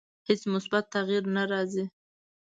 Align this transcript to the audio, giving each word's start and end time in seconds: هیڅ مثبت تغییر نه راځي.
هیڅ 0.27 0.41
مثبت 0.53 0.83
تغییر 0.95 1.23
نه 1.35 1.43
راځي. 1.51 1.85